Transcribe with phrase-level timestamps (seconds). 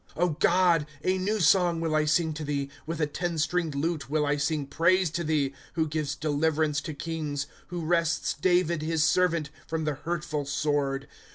[0.17, 3.75] ^ G od, a new song will I sing to thee; With a ten stringed
[3.75, 5.49] lute will I sing praise to thee.
[5.49, 11.07] ^° Who gives deliverance to kings; Who wrests David, his servant, from the hurtful sword.